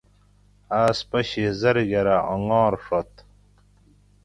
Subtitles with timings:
[0.83, 3.11] آۤس پشی زرگرہ انگار ڛت